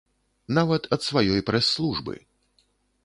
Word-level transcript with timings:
Нават 0.57 0.87
ад 0.97 1.05
сваёй 1.09 1.43
прэс-службы! 1.49 2.15